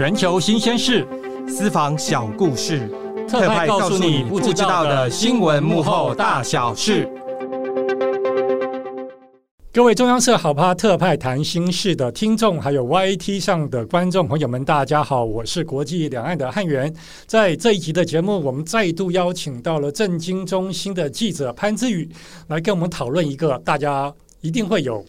[0.00, 1.06] 全球新鲜事、
[1.46, 2.88] 私房小故事，
[3.28, 7.06] 特派告诉你不知道的新闻幕后大小事。
[9.70, 16.90] 各位中央社好趴特派谈心事的听众，还有 YT 上的观众朋友们，大家好，我是国际两岸的汉源。
[17.26, 22.08] 在这一集的节目，我们再度邀请到了政经中心的记者潘姿宇，
[22.48, 24.10] 来跟我们讨论一个大家
[24.40, 25.04] 一定会有。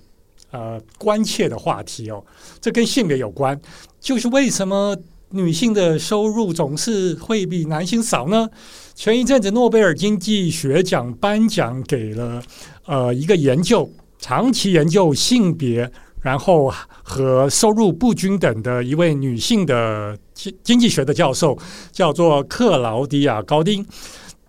[0.51, 2.21] 呃，关切的话题哦，
[2.59, 3.57] 这跟性别有关，
[4.01, 4.93] 就是为什么
[5.29, 8.49] 女性的收入总是会比男性少呢？
[8.93, 12.43] 前一阵子诺贝尔经济学奖颁奖给了
[12.85, 15.89] 呃一个研究长期研究性别，
[16.21, 16.69] 然后
[17.01, 21.57] 和收入不均等的一位女性的经经济学的教授，
[21.93, 23.85] 叫做克劳迪亚·高丁。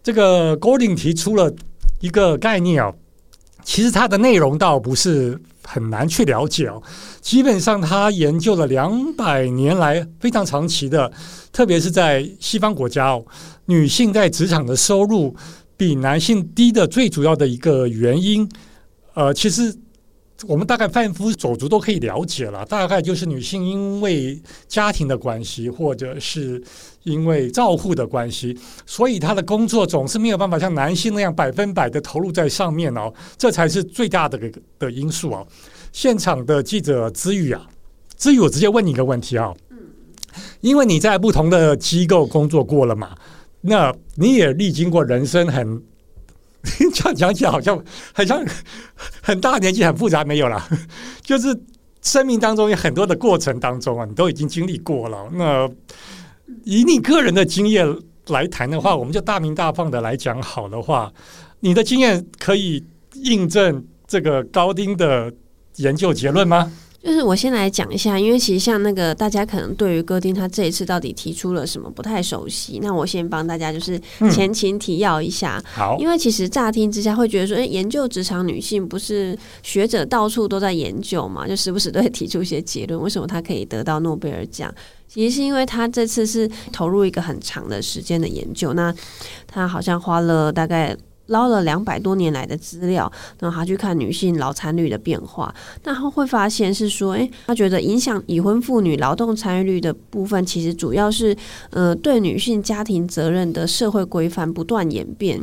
[0.02, 1.48] 这个高丁提出了
[2.00, 2.92] 一个概念啊，
[3.62, 5.40] 其实它的内容倒不是。
[5.72, 6.82] 很难去了解哦。
[7.22, 11.10] 基本上，他研究了两百年来非常长期的，
[11.50, 13.24] 特别是在西方国家哦，
[13.64, 15.34] 女性在职场的收入
[15.76, 18.46] 比男性低的最主要的一个原因，
[19.14, 19.74] 呃，其实
[20.48, 26.62] 我们大概贩夫走卒都可以了解了，大概就是女性因为家庭的关系，或者是
[27.04, 34.38] 因为照护的关系，所以她的工作总是没有办法像男性那样百分百的投入在上面哦，这才是最大的
[34.78, 35.46] 的因素哦。
[35.92, 37.66] 现场的记者姿宇啊，
[38.16, 39.54] 姿宇，我直接问你一个问题啊，
[40.60, 43.14] 因为你在不同的机构工作过了嘛，
[43.60, 45.82] 那你也历经过人生很，
[46.94, 47.76] 这样讲起来好像
[48.12, 48.44] 好像
[49.22, 50.68] 很大年纪很复杂没有啦，
[51.20, 51.58] 就是
[52.02, 55.28] 生命当中有很多的过程当中啊，你都已经经历过了。
[55.32, 55.68] 那
[56.64, 57.86] 以你个人的经验
[58.28, 61.12] 来谈的话，我们就大鸣大放的来讲好的话，
[61.60, 65.32] 你的经验可以印证这个高丁的。
[65.76, 66.70] 研究结论吗？
[67.02, 74.00] 就是我先来讲一下，因为其实像那个大家可能对于戈丁他这一次到底提出了什么不太熟悉，那我先帮大家就是
[74.30, 75.60] 前情提要一下。
[75.64, 83.00] 嗯、好，因为其实乍听之下会觉得说，哎，研究职场女性不是学者到处都在研究嘛，就时不时都会提出一些结论。
[83.00, 84.72] 为什么他可以得到诺贝尔奖？
[85.08, 88.94] 其实是因为他这次是投入一个很长的时间的研究，那
[89.48, 90.96] 他好像花了大概。
[91.32, 93.10] 捞了两百多年来的资料，
[93.40, 101.36] 然后他去看女性劳参率的变化，那他会发现是说，诶，他觉得影响已婚妇女劳动参与率的部分，其实主要是，
[101.70, 105.40] 呃，对女性家庭责任的社会规范不断演变。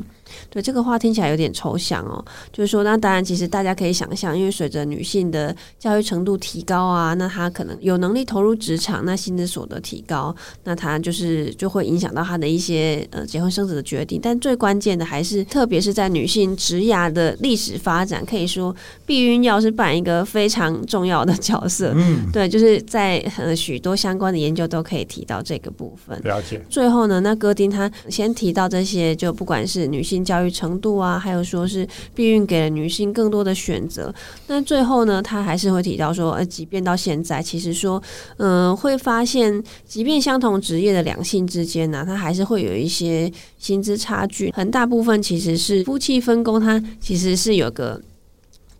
[0.49, 14.19] 对，这个话听起来有点抽象哦，就是说，那当然，其实大家可以想象，因为随着女性的教育程度提高啊，那她可能有能力投入职场，那薪资所得提高，那她就是就会影响到她的一些呃结婚生子的决定。
[14.21, 18.75] 但最关键的还是，特别是在女性职涯的历史发展，可以说
[19.05, 21.93] 避孕药是扮一个非常重要的角色。
[21.95, 26.19] 嗯，对，就是在呃许多相关的研究都可以提到这个部分。
[26.23, 26.61] 了解。
[26.69, 30.18] 最后呢，那戈丁他先提到这些，就不管是女性。
[30.23, 34.13] 教育程度啊，还有说是避孕给了女性更多的选择。
[34.47, 38.01] 那最后呢，他还是会提到说，呃，即便到现在，其实说，
[38.37, 44.51] 嗯、会发现，即便相同职业的两性之间呢、啊，他还是会有一些薪资差距。
[44.51, 48.01] 很大部分其实是夫妻分工，它其实是有个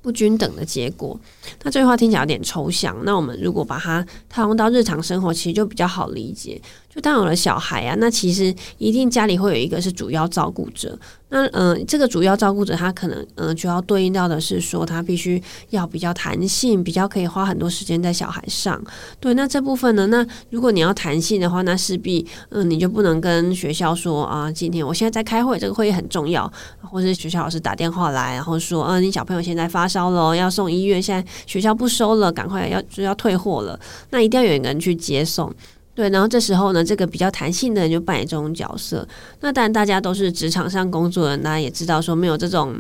[0.02, 1.20] 不均等的结果。
[1.64, 2.96] 那这句话听起来有点抽象。
[3.04, 6.62] 那我们如果把它套用到日常生活，其实就比较好理解。
[6.94, 10.98] 就当有了小孩啊，那其实一定家里会有一个是主要照顾者。
[11.32, 15.40] 那嗯、呃，这个主要照顾者他可能嗯、呃，就要对应到的是说，他必须
[15.70, 18.84] 要比较弹性，比较可以花很多时间在小孩上。
[19.20, 26.52] 对，那这部分呢，那如果你要弹性的话，那势必嗯、你就不能跟学校说啊，今天我现在在开会，这个会议很重要，
[26.82, 33.80] 或是学校老师打电话来，然后说，嗯、你小朋友现在发烧了，要送医院，现在学校不收了，赶快要就要退货了，
[34.10, 35.54] 那一定要有一个人去接送。
[36.00, 39.06] 对，然后这时候呢，这个比较弹性的人就扮演这种角色。
[39.42, 42.74] 那当然，大家都是职场上工作的人，大家也知道说没有这种，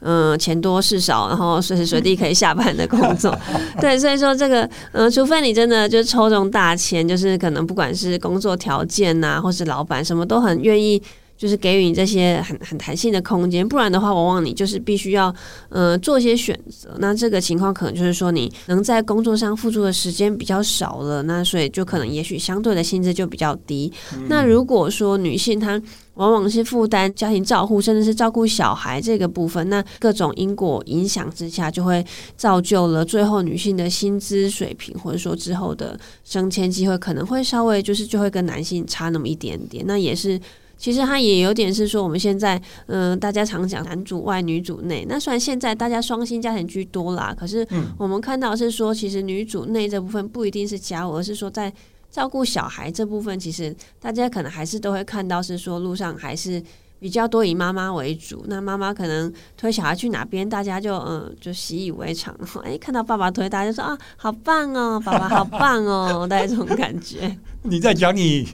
[0.00, 3.32] 嗯、呃，钱多事少，然后随时随地可以下班的工作。
[3.80, 11.00] 对，所以说这个，嗯、呃，除非你真的就抽中大签，就是可能不管是工作条件呐，或是老板什么都很愿意。
[11.36, 15.34] 就是给予你这些很很弹性的空间，不然的话，往往你就是必须要
[15.68, 16.96] 呃做一些选择。
[16.98, 23.92] 那这个情况可能就是说，你能在工作上付出的时间比较少了，那所以就可能也许相对的薪资就比较低。
[24.14, 24.26] 嗯。
[24.28, 25.80] 那如果说女性她
[26.14, 32.02] 往往是负担家庭照护，甚至是照顾小孩这个部分，那各种因果影响之下，就会
[32.36, 39.84] 造就了最后女性的薪资水平，或者说之后的升迁机会可能会稍微就是就会跟男性差那么一点点。
[39.86, 40.40] 那也是。
[40.76, 45.06] 其实它也有点是说，我们现在，嗯、呃，大家常讲男主外女主内。
[45.08, 47.66] 那虽然现在大家双薪家庭居多啦，可是
[47.98, 51.72] 我们看到是说，其实女主内这部分不一定是家务，而是说在
[52.10, 56.62] 照顾小孩这部分，其实大家可能还是都会看到是说路上还是
[56.98, 58.44] 比较多以妈妈为主。
[58.46, 62.34] 那妈妈可能推小孩去哪边，大家就嗯就习以为常。
[62.64, 67.34] 哎、欸，看到爸爸推，大家就说啊，好棒哦，爸爸好棒哦，大概这种感觉。
[67.64, 68.46] 你在讲你？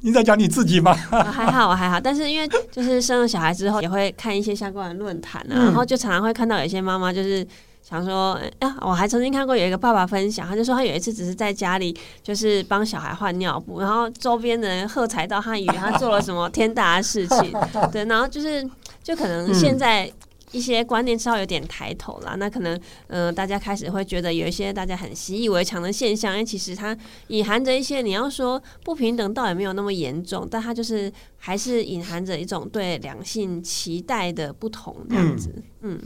[0.00, 0.92] 你在讲你自己吗？
[0.92, 7.46] 还好，我还好，但是因为就是生了小孩之后，也会看一些相关的论坛啊，然后就常常会看到有些妈妈就是
[7.82, 17.52] 想说，哎呀，我还曾经看过有一个爸爸分享，他就说他有一次只是在家里就是帮小孩换尿布，然后周边的人喝彩到，他以为他做了什么天大的事情，
[17.92, 18.66] 对，然后就是
[19.02, 20.10] 就可能现在。
[20.52, 26.96] 一些观念稍微有点抬头啦，那可能嗯、大家开始会觉得有一些大家很习以为常的现象，因为其实它
[27.28, 35.62] 隐含着一些你要说不平等，倒也没有那么严重，但它就是还是隐含着一种对两性期待的不同这样子。
[35.82, 36.00] 嗯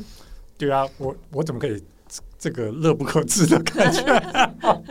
[0.57, 1.83] 对啊，我我怎么可以
[2.45, 4.03] 这个乐不可支的感觉？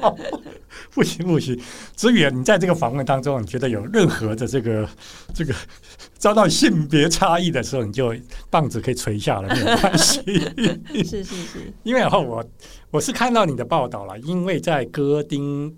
[0.89, 1.55] 不行不行，
[1.95, 4.89] 子宇，你在这个访问当中，你觉得有任何的这个
[5.35, 5.53] 这个？
[6.17, 8.15] 遭到性别差异的时候，你就
[8.49, 10.23] 棒子可以垂下了，没有关系。
[11.03, 12.43] 是是是，因为然后我
[12.89, 15.71] 我是看到你的报道了，因为在歌丁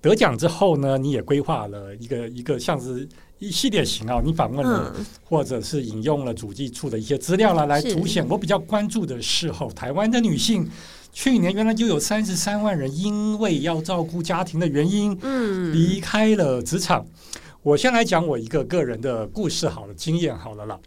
[0.00, 3.06] 得奖之后呢，你也规划了一个一个像是
[3.38, 10.66] 一系列型号，你访问了、嗯、或者是引用了主计处的一些资料了，来凸显我比较关注的是后台湾的女性，
[11.12, 17.06] 去年原来就有三十三万人因为要照顾家庭的原因，嗯，离开了职场。
[17.62, 20.78] 我先来讲我一个个人的故事好了，经验好了啦。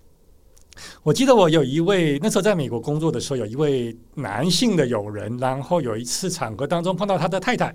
[1.03, 7.73] 我记得我有一位那时候在美国工作的时候，有一位男性的友人，然后有一次场合当中碰到他的太太，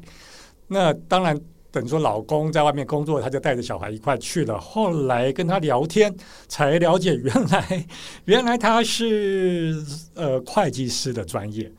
[0.67, 4.61] 那当然等于说老公在外面工作，他就带着小孩一块去了。
[4.61, 6.15] 后来跟他聊天，
[6.47, 7.87] 才了解原来
[8.27, 9.83] 原来他是
[10.15, 11.73] 呃会计师的专业，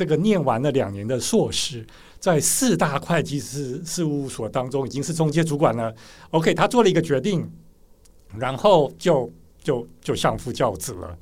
[0.00, 1.86] 这个念完了两年的硕士。
[2.18, 5.94] 在四大会计师事务所当中，已经是中介主管了。
[6.30, 7.46] OK，他做了一个决定，
[8.38, 9.30] 然后就
[9.62, 11.14] 就就相夫教子了。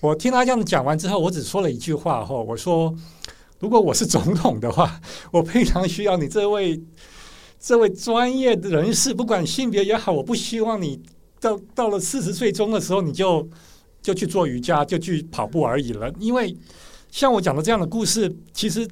[0.00, 2.94] 我听他这样讲完之后，我只说了一句话：哈我说，
[3.58, 5.00] 如果我是总统的话，
[5.32, 6.80] 我非常需要你这位
[7.58, 11.02] 这位专业的人士，不管性别也好，我不希望你
[11.40, 13.48] 到到了四十岁中的时候，你就
[14.00, 16.12] 就去做瑜伽，就去跑步而已了。
[16.20, 16.56] 因为
[17.12, 18.88] 像我讲的这样的故事，其实。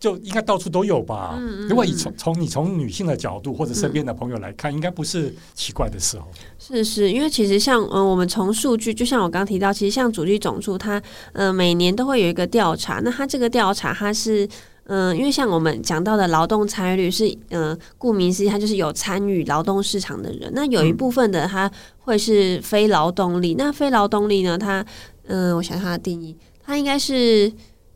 [0.00, 1.34] 就应该到处都有吧。
[1.40, 6.28] 嗯嗯、如果你从从你从女性的角度或者身边的朋友来看，嗯、应该不是奇怪的时候。
[6.56, 11.02] 是是，因为其实像嗯，我们从数据，就像我刚刚提到，其实像主力总处，它
[11.32, 13.00] 嗯每年都会有一个调查。
[13.00, 14.48] 那它这个调查，它是
[14.84, 20.48] 嗯，因为像我们讲到的劳动参与率是嗯，顾名思义，它就是有参与劳动市场的人。
[20.54, 21.68] 那有一部分的它
[21.98, 23.54] 会是非劳动力。
[23.54, 24.86] 嗯、那非劳动力呢，它
[25.26, 26.36] 嗯，我想想它的定义，
[26.68, 27.50] 它应该是。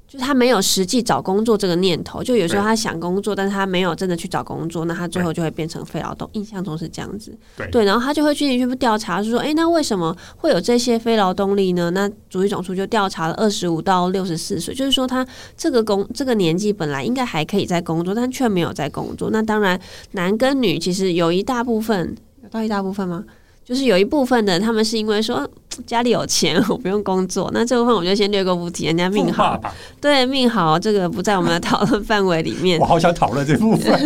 [0.08, 6.28] 就是他没有实际找工作这个念头，就有时候他想工作，但是他没有真的去找工作，那他最后就会变成非劳动。
[6.34, 11.90] 印象中是这样子，对，对，然后他就会进行去调查，就说，哎，那为什么会有这些非劳动力呢？
[11.92, 15.26] 那主计总处就调查了二十五到六十四岁，就是说他
[15.56, 19.30] 这个工这个年纪本来应该还可以在工作，但却没有在工作。
[19.30, 19.80] 那当然，
[20.10, 23.24] 男跟女其实有一大部分，有到一大部分吗？
[23.64, 25.48] 就是有一部分的，他们是因为说
[25.86, 27.50] 家里有钱， 我不用工作。
[27.52, 29.60] 那这部分我就先略过不提，人家命好，
[30.00, 32.78] 对命好，这个不在我们的讨论范围里面。
[32.82, 33.98] 我好想讨论这部分，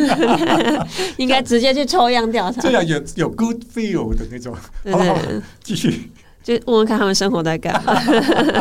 [1.16, 2.60] 应该直接去抽样调查。
[2.60, 6.10] 这样有有 good feel 的那种，对对对，继续，
[6.43, 7.94] 就问问看他们生活在干嘛，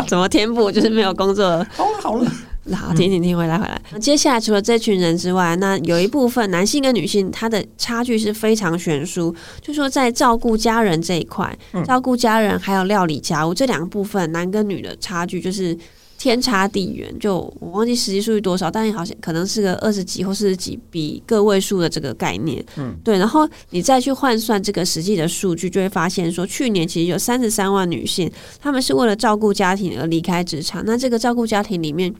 [0.07, 1.45] 怎么填补，就是没有工作。
[1.75, 2.31] 好了好了。
[2.73, 3.79] 好，停停停，回来回来。
[3.91, 9.35] 嗯、接下来除了这群人之外，那有一部分男性跟女性，他的差距是非常悬殊。
[9.61, 15.77] 就说在照顾家人这一块，嗯、照顾家人还有料理家务这两个部分，男跟女的差距就是
[16.17, 17.13] 天差地远。
[17.19, 22.65] 就我忘记实际数据多少，但好像可能是个二十几或四十几，比个位数的这个概念。
[22.77, 23.19] 嗯，对。
[23.19, 30.81] 然后你再去换算这个实际的数据，就会发现说，去年其实有三十三万女性，她们是为了照顾家庭而离开职场。
[30.83, 32.11] 那这个照顾家庭里面。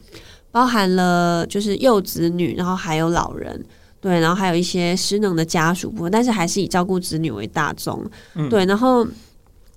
[0.55, 3.61] 包含了就是幼子女，然后还有老人，
[3.99, 8.01] 对，然后还有一些失能的家属部分，但是还是以照顾子女为大宗，
[8.35, 8.65] 嗯、对。
[8.65, 9.05] 然后，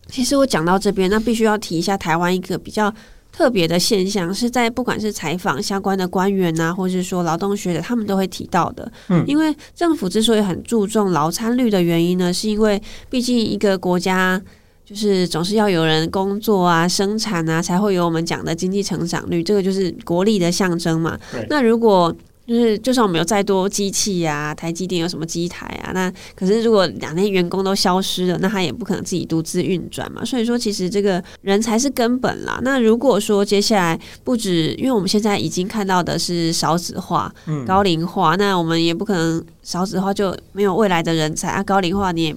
[0.06, 2.94] 其实我讲到这边，那必须要提一下台湾一个比较
[3.32, 8.88] 特别的现象，是在不管是采访相关的官员呐、啊，或是说劳动学者，他们都会提到的。
[9.08, 12.80] 嗯，因为政府之所以很注重劳参率的原因呢，是因为
[13.10, 14.40] 毕竟一个国家。
[14.88, 21.18] 就是总是要有人工作啊、生产啊，才会有我们讲的经济成长率，这个就是国力的象征嘛。
[21.50, 22.10] 那如果
[22.46, 30.24] 就是就算我们有再多机器呀、啊，台积电有什么机台啊，那可是如果两天员工都消失了，那他也不可能自己独自运转嘛。
[30.24, 32.58] 所以说，其实这个人才是根本啦。
[32.62, 37.30] 那如果说接下来不止，因为我们现在已经看到的是少子化、
[37.66, 42.36] 高龄化，那我们也不可能少子化就没有未来的人才啊，高龄化你也。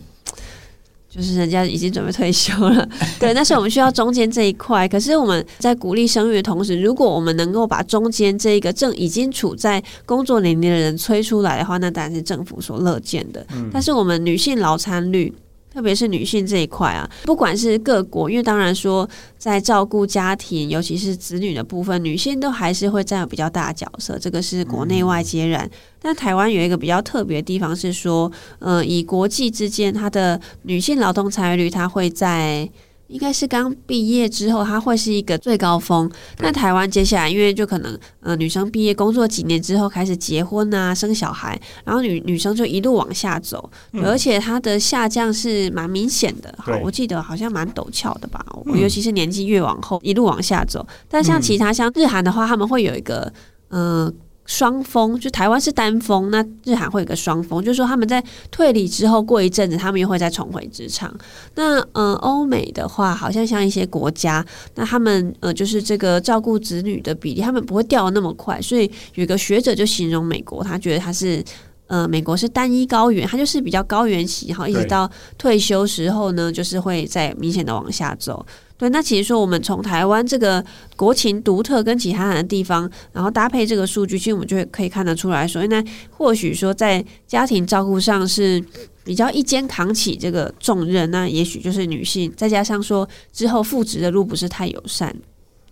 [1.14, 2.88] 就是人家已经准备退休了，
[3.20, 4.88] 对，但是我们需要中间这一块。
[4.88, 13.46] 可是我们在鼓励生育的同时，如果我们能够把中间这一个正已经处在工作年龄的人催出来的话，那当然是政府所乐见的。
[13.74, 15.34] 但是我们女性劳参率。
[15.74, 25.70] 特别是女性这一块啊，不管是各国，因为当然说在照顾家庭，尤其是子女的部分，女性都还是会占有比较大的角色，这个是国内外皆然。
[26.02, 32.70] 但台湾有一个比较特别的地方是说，呃，以国际之间，它的女性劳动参与率，它会在。
[33.12, 36.10] 应该是刚毕业之后，它会是一个最高峰。
[36.40, 46.54] 那台湾接下来，因为就可能呃，女生毕业工作几年之后开始结婚啊，生小孩，然后女女生就一路往下走，嗯、而且它的下降是蛮明显的。
[46.58, 48.44] 好，我记得好像蛮陡峭的吧？
[48.66, 50.86] 我尤其是年纪越往后，一路往下走。
[51.10, 53.32] 但像其他像日韩的话，他们会有一个
[53.70, 54.06] 嗯。
[54.06, 54.14] 呃
[54.52, 61.10] 双峰，就台湾是单峰，那日韩会有个双峰，就是说他们在退离之后，过一阵子他们又会再重回职场。
[61.56, 68.62] 那呃，欧美的话，好像像一些国家，那他们呃，就是这个照顾子女的比例，他们不会掉得那么快。
[68.62, 71.42] 所以有一个学者就形容美国，他觉得他是
[71.88, 78.46] 呃，美国是单一高原，它就是比较高原期，然后一直到退休时候呢，就是会再明显的往下走。
[78.82, 88.60] 对，那其实说我们从台湾这个国情独特跟其他的地方，然后搭配这个数据，其实我们就会可以看得出来所以，那或许说在家庭照顾上是
[89.04, 95.16] 比较一肩扛起这个重任，那也许就是女性，再加上说之后复职的路不是太友善。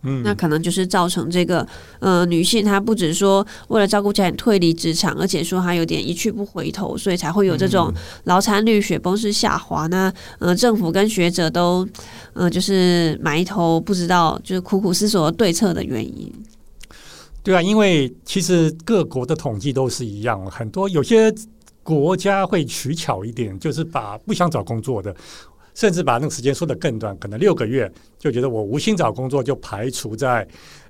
[0.03, 1.67] 嗯，那可能就是造成这个
[1.99, 9.87] 呃女性她不止说为了照顾家庭退离职场，而且说她有点一去不回头，所以才会有这种劳产率雪崩式下滑。
[9.87, 11.87] 那呃政府跟学者都
[12.33, 16.31] 呃就是埋头不知道，就是苦苦思索对策的原因。
[17.43, 21.33] 对啊，因为其实各国的统计都是一样，很多有些
[21.81, 25.15] 国家会取巧一点，就是把不想找工作的。
[25.79, 30.45] 甚至把那个时间说得更短，可能六个月就觉得我无心找工作，就排除在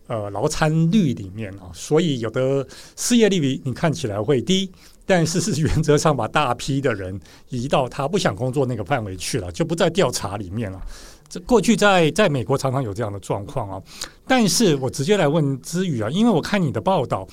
[0.08, 1.70] 呃劳参率里面啊。
[1.72, 2.68] 所以有的
[2.98, 4.72] 失业率比你看起来会低，
[5.06, 7.20] 但是是原则上把大批的人
[7.50, 10.82] 移到他不想工作那个范围去了，就不在调查里面了。
[11.30, 13.80] 这过去在在美国常常有这样的状况啊。
[14.26, 17.28] 但是我直接来问姿瑜啊，因为我看你的报道，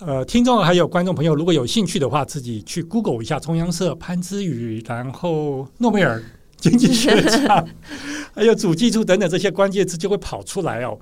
[0.00, 6.22] 呃，听众还有观众朋友如果有兴趣的话，自己去 Google 一下中央社潘姿瑜，然后诺贝尔。
[6.60, 7.64] 经济学家，
[8.34, 10.98] 还有主计处等等这些关键字就会跑出来哦。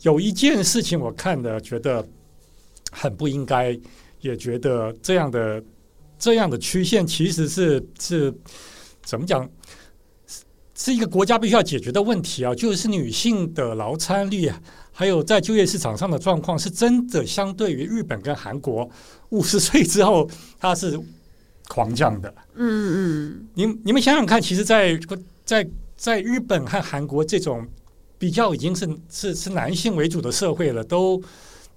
[0.00, 2.04] 有一件事情我看的觉得
[2.90, 3.78] 很不应该，
[4.20, 5.62] 也觉得这样的
[6.18, 8.34] 这样的曲线其实是是
[9.04, 9.48] 怎么讲？
[10.74, 14.50] 是一个国家必须要解决的问题啊，就是女性的劳参率，
[14.90, 18.90] 还有在就业市场上的状况，是真的相对于日本跟韩国，
[19.28, 20.28] 五十岁之后
[20.58, 20.98] 它是。
[21.72, 27.66] 狂降的，嗯嗯，你你们想想看，其实在，在在在日本和韩国这种
[28.18, 31.22] 比较已经是是是男性为主的社会了，都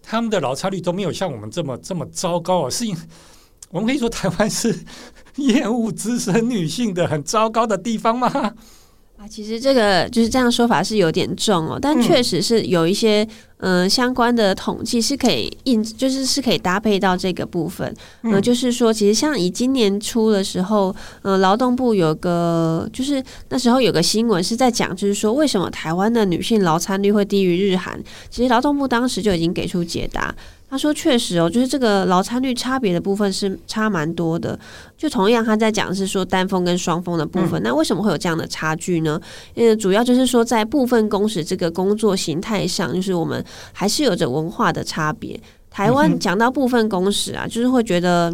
[0.04, 2.70] 他们的劳差率都没有像我们这么这么糟糕啊！
[2.70, 2.94] 是因
[3.70, 4.78] 我们可以说台湾是
[5.38, 8.54] 厌恶资深女性的很糟糕的地方吗？
[9.26, 13.24] 啊，其实这个就是这样说法是有点重哦，但确实是有一些
[13.58, 17.92] 嗯、呃、相关的统计是可以印，就是是可以搭配到这个部分。
[18.22, 28.00] 嗯、呃，就是说，其实像以今年初的时候，呃，劳动部有个就是那时候有个新闻是在讲，就是说为什么台湾的女性劳参率会低于日韩？
[28.30, 30.36] 其实劳动部当时就已经给出解答。
[30.76, 34.60] 他说：“确实哦，就是这个劳参率差别的部分是差蛮多的。
[34.98, 39.18] 就同样他在讲是说单峰跟双峰的部分，嗯、那为什么会有这样的差距呢？
[39.54, 43.42] 呃，主要就是说在部分工时这个工作形态上，就是我们
[43.72, 45.40] 还是有着文化的差别。
[45.70, 48.30] 台湾讲到部分工时啊，就是会觉得，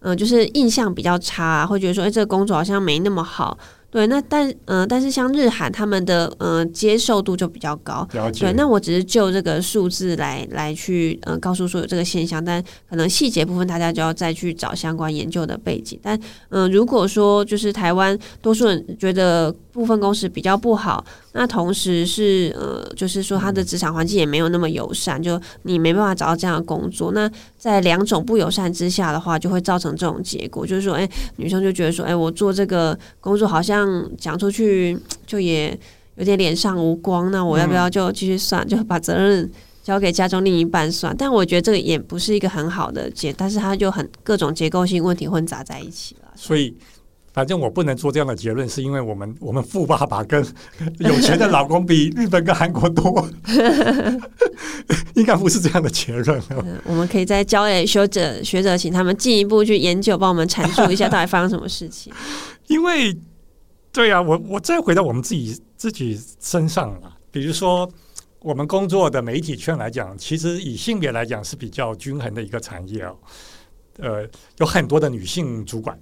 [0.00, 3.56] 嗯、呃，就是印象比较差、啊，会觉得说，哎，这个工作好像没那么好。”
[3.90, 8.06] 对，那但嗯、呃，但是像日韩他们的嗯、呃、接受度就比较高。
[8.12, 8.46] 了解。
[8.46, 15.98] 对，那我只是就这个数字来来去嗯、呃、告诉说有这个现象，但可能细节部分大家就要再去找相关研究的背景。
[16.00, 16.16] 但
[16.50, 27.12] 嗯、呃，如果说就是台湾多数人觉得部分公司比较不好，那同时是呃，就是说他的职场环境也没有那么友善，就你没办法找到这样的工作。
[27.12, 33.80] 那在两种不友善之下的话，就会造成这种结果，就是说，哎，女生就觉得说，哎，我做这个工作好像。
[34.18, 35.78] 讲出去就也
[36.16, 39.50] 有点脸上无光，那我要不要就继续算，就把责任
[39.82, 41.14] 交给家中另一半算。
[41.16, 46.32] 但我觉得这个也不是一个很好的结，但是它就很各种结构性问题混杂在一起了。
[46.34, 46.76] 所以。
[47.32, 50.44] 反正我不能做这样的结论，是因为我们我们富爸爸跟
[50.98, 53.24] 有钱的老公比日本跟韩国多，
[55.14, 56.42] 应该不是这样的结论。
[56.84, 62.12] 我们可以再交给学者学者，请他们进一步去研究，帮我们阐述一下到底发生什么事情。
[62.66, 63.16] 因为，
[63.92, 67.88] 对啊，我我再回到我们自己自己身上了，比如说
[68.40, 73.16] 我们工作的媒体圈来讲，其实以性别来讲是比较均衡的一个产业哦。
[73.98, 75.96] 呃，有很多的女性主管，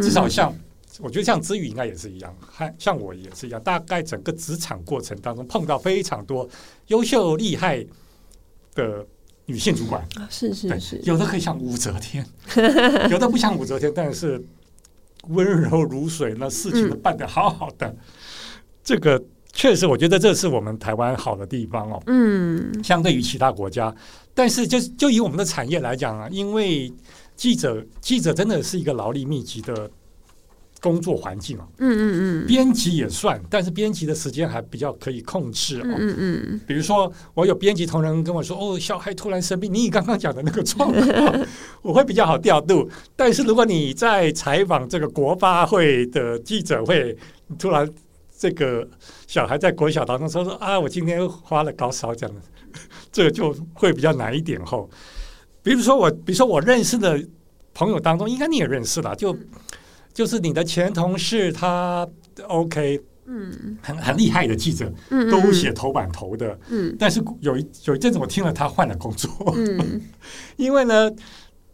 [0.00, 0.54] 至少像。
[0.98, 3.62] 我觉得像子宇应该也是一样，还像我也是一样。
[3.62, 6.48] 大概整个职场过程当中，碰到非常多
[6.88, 7.86] 优秀厉害
[8.74, 9.06] 的
[9.46, 12.26] 女性主管，是是是，有的可以像武则天，
[13.08, 14.44] 有的不像武则天，但是
[15.28, 17.86] 温柔如水，那事情都办得好好的。
[17.86, 17.96] 嗯、
[18.82, 22.02] 这个确实，我觉得这是我们台湾好的地方哦。
[22.08, 23.94] 嗯，相对于其他国家，
[24.34, 26.92] 但是就就以我们的产业来讲啊，因为
[27.36, 29.88] 记者记者真的是一个劳力密集的。
[30.80, 35.84] 工作环境啊，嗯嗯嗯，编辑也算，但是编辑的时间还比较可以控制哦。
[35.84, 41.46] 嗯嗯，比如说我有编辑同仁跟我说，哦，小孩突然生病，你刚刚讲的那个状况，
[41.82, 42.88] 我会比较好调度。
[43.14, 47.14] 但是如果你在采访这个国发会的记者会，
[47.58, 47.86] 突然
[48.38, 48.88] 这个
[49.26, 52.40] 小孩在国小当中说说啊，我今天发了高烧，这样的，
[53.12, 54.88] 这个就会比较难一点哦。
[55.62, 57.22] 比如说我，比如说我认识的
[57.74, 59.36] 朋友当中，应该你也认识了，就。
[60.12, 62.06] 就是你的前同事，他
[62.48, 70.00] OK，嗯，很很厉害的记者，嗯，都写头版头的，嗯，但是有一有一阵子我听了他换了工作，嗯，
[70.56, 71.10] 因为呢，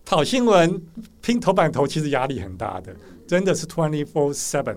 [0.04, 0.80] 跑新闻
[1.22, 2.94] 拼头版头其实压力很大的，
[3.26, 4.76] 真的是 twenty four seven，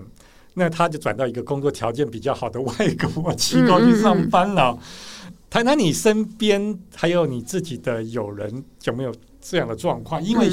[0.54, 2.74] 那他就转到一个工作条件比较好的外
[3.14, 4.78] 国机构去上班了。
[5.50, 10.22] 谈谈你身边还有你自己的友人有没有这样的状况？
[10.22, 10.48] 因为。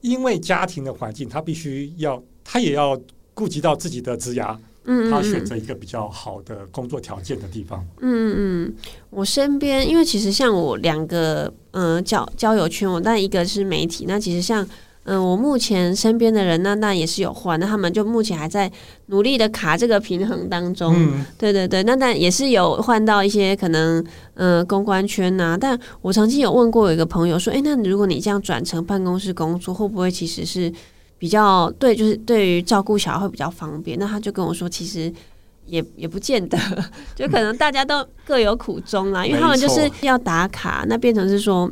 [0.00, 3.00] 因为家庭的环境，他必须要，他也要
[3.34, 7.86] 顾及到自己的职涯，嗯，他选择一个比较好的工作条件的地方。
[8.00, 8.74] 嗯嗯，
[9.10, 14.66] 我身边，因为其实像我两个，嗯、呃，交交友圈，我但一个是媒体，那其实像。
[15.04, 18.70] 嗯，我目前身边的人，那那也是有换，那他们就目前还在
[19.06, 20.94] 努力的卡这个平衡当中。
[20.94, 25.58] 嗯、对对对，那但也是有换到一些可能，呃，公关圈呐、啊。
[25.58, 30.70] 但我曾经有问过有一个朋友说，诶，那如果你这样转成办公室工作，会不会其实是
[31.16, 33.98] 比较对，就是对于照顾小孩会比较方便？
[33.98, 35.10] 那他就跟我说，其实
[35.64, 36.58] 也也不见得，
[37.16, 41.68] 就可能大家都各有苦衷啦，因为他们就是要打卡，那变成是说。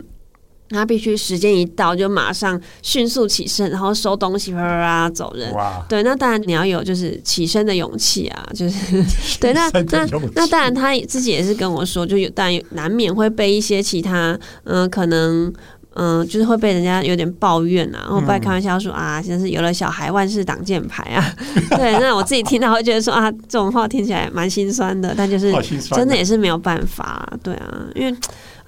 [0.71, 5.53] 他必须时间一到就马上迅速起身，然后收东西，啪啪啪走人。
[5.55, 5.85] 哇！
[5.89, 9.03] 对，那当然你要有就是起身的勇气啊， 就是
[9.41, 9.53] 对。
[9.55, 15.47] 那那那当然他自己也是跟我说，就有但难免会被一些其他嗯、呃，可能
[15.95, 21.35] 嗯、呃，就是会被人家有点抱怨啊，然后不爱开玩笑说、嗯、啊，现在是有了小孩万事挡箭牌啊。
[21.77, 25.51] 对，那我自己听到会觉得说啊，这种话听起来蛮心酸的，但就是
[25.93, 28.15] 真的也是没有办法，对啊，因为。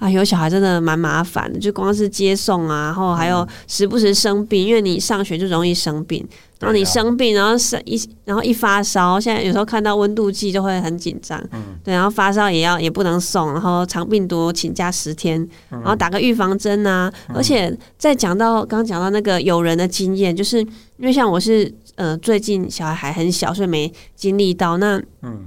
[0.01, 25.45] 啊，有小孩真的蛮麻烦的，就光是接送啊，然后还有时不时生病，因为你上学就容易生病，然后你生病，然后生一然后一发烧，现在有时候看到温度计就会很紧张，嗯，对，然后发烧也要也不能送，然后肠病毒请假十天，然后打个预防针啊，而且再讲到刚刚讲到那个有人的经验，就是因为像我是呃最近小孩还很小，所以没经历到那嗯。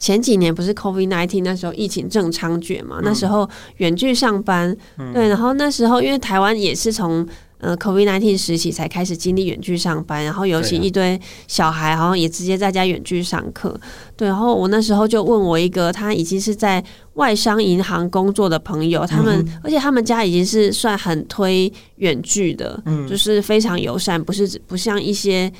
[0.00, 2.96] 前几年不是 COVID nineteen 那时候疫情正猖獗嘛？
[2.98, 7.24] 嗯、那时候远距上班，嗯、对，然后那时候因为台湾也是从
[7.58, 13.78] 呃，COVID nineteen 时期才开始经历远距上班，然后尤其一堆小孩好像也直接在家远距上课，
[14.16, 14.26] 对。
[14.26, 16.82] 然后我那时候就问我一个他已经是在
[17.14, 25.52] 外商银行工作的朋友，他们、嗯、而且他们家已经是算很推远距的，嗯、就是非常友善，不是不像一些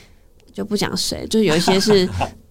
[0.55, 2.09] 就不讲谁，就是有一些是。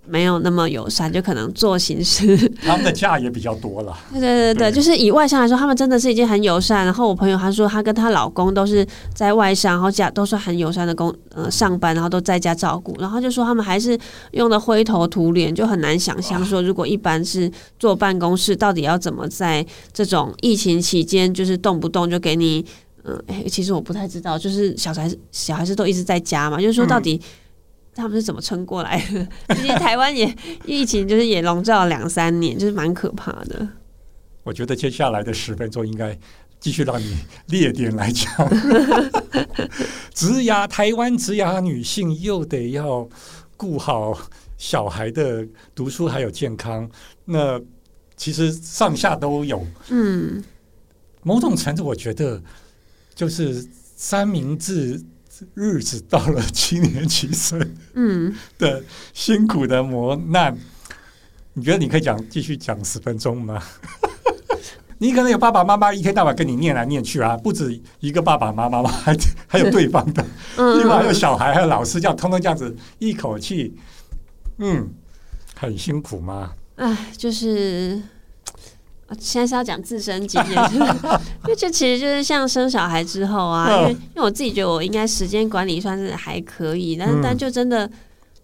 [0.10, 2.36] 没有那么友善，就可能做形式。
[2.66, 3.96] 他们的假也比较多了。
[4.12, 6.84] 对对对对，对就是以外商来说，他们真的是已经很友善。
[6.84, 12.96] 然后我朋友他说，她跟她老公都是在外商，然后家都是很友善的工呃上班，然后都在家照顾。
[13.00, 13.98] 然后就说他们还是
[14.32, 22.66] 用的灰头土脸，就很难想象说，如果一般是坐办公室，到底要怎么在这种疫情期间，就是动不动就给你
[23.04, 27.22] 嗯、呃，其实我不太知道，就是小孩小孩子都一直在家嘛，就是说到底。
[28.00, 29.28] 嗯他们是怎么撑过来的？
[29.54, 30.34] 毕竟台湾也
[30.66, 33.68] 疫情，就是也笼罩了两三年，就是蛮可怕的。
[34.44, 36.18] 我觉得接下来的十分钟应该
[36.60, 38.28] 继续让你列点来讲。
[40.16, 43.08] 职涯台湾职涯女性又得要
[43.58, 44.18] 顾好
[44.58, 46.90] 小孩的读书还有健康，
[47.26, 47.60] 那
[48.16, 49.66] 其实上下都有。
[49.90, 50.44] 嗯。
[51.22, 52.42] 某种程度，我觉得
[53.14, 55.00] 就是三明治
[55.54, 57.60] 日子到了七年级生，
[57.94, 60.58] 嗯的辛苦的磨难，
[61.54, 63.62] 你觉得你可以讲继续讲十分钟吗？
[65.02, 70.26] 你可能有爸爸妈妈一天到晚跟你念来念去啊，不止一个爸爸妈妈嘛，还还有对方的，
[70.58, 73.74] 另外还有小孩，还有老师，这样通通这样子一口气，
[74.58, 74.90] 嗯，
[75.56, 76.54] 很辛苦吗？
[76.76, 78.02] 哎，就是
[79.18, 87.90] 现在是要讲自身经验， 因为这其实就是像生小孩之后啊，因为因为我自己觉得我应该时间管理算是还可以，但是但就真的。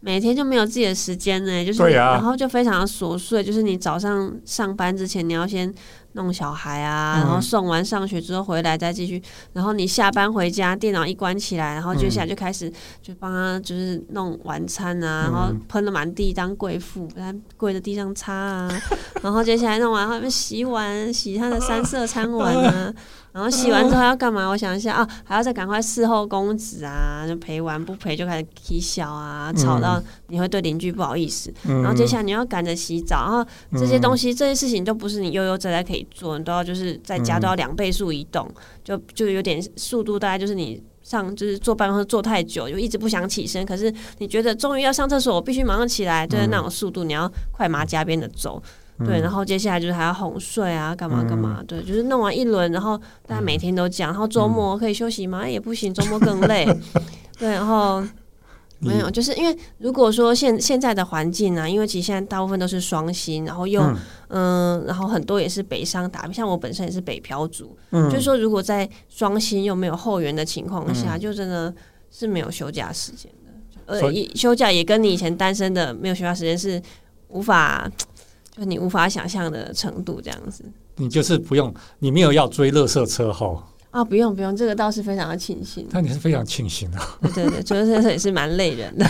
[0.01, 5.73] 每天就没有自己的时间呢，就是，然后就非常的琐碎，就是你早上上班之前，你要先
[6.15, 9.21] 弄小孩啊，然后送完上学之后回来再继续，
[9.53, 18.81] 然后你下班回家，电脑一关起来，然后接下来就开始就帮他就是弄晚餐啊，然后喷了满地当贵妇，他跪在地上擦啊，
[19.21, 22.93] 然后接下来弄完后面洗碗，洗他的三色餐碗啊。
[23.35, 24.47] 然后洗完之后要干嘛？
[24.47, 31.53] 我想一下啊，还要再赶快伺候公子啊，就陪完不陪就开始起笑啊，吵到你会对邻居不好意思。
[31.65, 33.45] 嗯、然后接下来你要赶着洗澡，然后
[33.77, 48.61] 这些东西、嗯、这些事情都不是你悠悠哉哉可以做，你都要就是在家都要两倍速移动，嗯、就就有点速度，大概就是你上就是坐办公室坐太久，就一直不想起身，可是你觉得终于要上厕所，我必须马上起来，就是那种速度，你要快马加鞭的走。
[49.05, 51.61] 对，然后接下来就是还要哄睡啊，干嘛干嘛？
[51.67, 55.45] 对，就是弄完一轮，然后大家每天都讲，然后周末可以休息吗？
[55.45, 56.65] 也不行，周末更累。
[57.37, 58.01] 对，然后
[58.85, 63.81] 没有，就是因为如果说现现在的环境呢，因为其实现在大部分都是双薪，然后又
[64.29, 71.73] 嗯，然后很多也是北上打拼，像我本身也是北漂族，就是说如果在双薪又没有后援的情况下，就真的
[72.11, 73.51] 是没有休假时间的。
[73.85, 74.01] 呃，
[74.35, 76.81] 休假也跟你以前单身的没有休假时间是
[77.29, 77.91] 无法。
[78.51, 80.63] 就是你无法想象的程度，这样子。
[80.95, 83.61] 你就是不用，你没有要追乐色车后
[83.95, 85.87] 啊，不用不用，这个倒是非常的庆幸。
[85.89, 86.99] 那你是非常庆幸的。
[87.21, 89.07] 对对对，追垃圾车也是蛮累人的。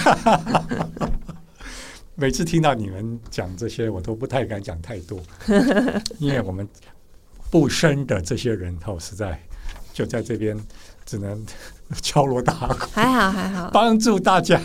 [2.13, 5.19] 每次听到你们讲这些，我都不太敢讲太多，
[6.19, 6.69] 因为我们
[7.49, 9.41] 不深的这些人头实在
[9.91, 10.55] 就在这边，
[11.03, 11.43] 只能
[12.03, 12.85] 敲锣打鼓。
[12.93, 14.61] 还好还好，帮助大家。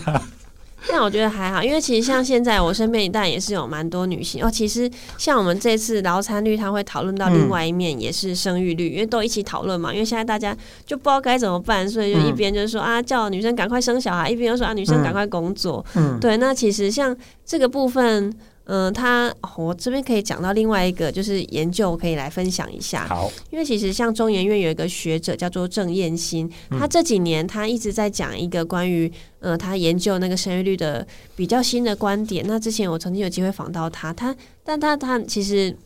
[0.89, 4.51] 但我觉得还好，因为其实像现在我身边一旦也是有蛮多女性哦。
[4.51, 9.93] 其实像我们这次劳参率，他会讨论到另外一面，也是生育率，嗯、因为都一起讨论嘛。
[9.93, 15.85] 因为现在大家就不知道该怎么办，所以就一边就是说、嗯、啊，叫女生赶快生小孩，一边又说啊，女生赶快工作。
[15.95, 16.37] 嗯，对。
[16.37, 18.35] 那其实像这个部分。
[18.73, 23.05] 嗯，他我这边可以讲到另外一个，就是研究可以来分享一下。
[23.09, 31.05] 好，因为其实像中研院有一个学者叫做郑燕新，他这几年他一直在讲一个关于呃他研究那个生育率的
[31.35, 32.45] 比较新的观点。
[32.47, 35.77] 那之前我曾经有机会访到他，他但他他其实。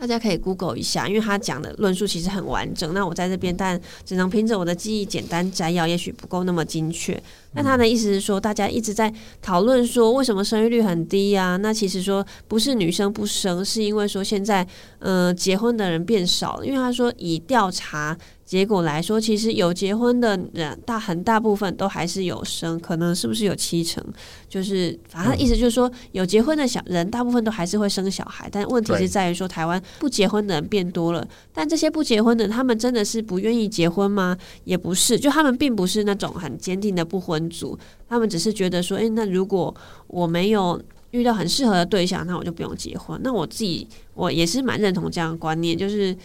[0.00, 2.94] 大家可以 Google 一下，因为他讲的论述其实很完整。
[2.94, 7.22] 那我在这边，但只能凭着我的记忆简单摘要，也许不够那么精确。
[7.52, 11.58] 那他的意思是说，大家一直在讨论说，为什么生育率很低呀？
[11.58, 14.66] 那其实说不是女生不生，是因为说现在
[15.00, 16.64] 呃结婚的人变少了。
[16.64, 18.16] 因为他说以调查。
[18.50, 24.04] 结果来说，其实有结婚的人大很大部分都还是有生，可能是不是有七成？
[24.48, 31.24] 就是反正意思就是说，有结婚的小人大部分都还是会生小孩，但问题是在于说，台湾不结婚的人变多了。
[31.52, 34.36] 但这些不结婚的，他们真的是不愿意结婚吗？
[34.64, 39.72] 也不是，就他们并不是那种很坚定的不婚族，他们只是觉得说，诶，那如果
[40.08, 40.82] 我没有
[41.12, 43.16] 遇到很适合的对象，那我就不用结婚。
[43.22, 46.16] 那我自己我也是蛮认同这样的观念，就是。